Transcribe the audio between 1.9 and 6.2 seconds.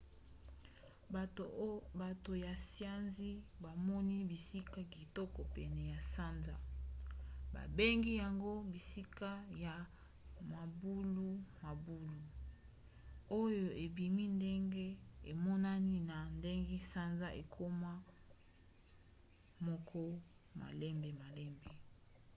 bato ya siansi bamoni bisika kitoko pene ya